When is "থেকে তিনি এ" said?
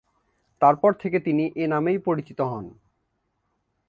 0.93-1.65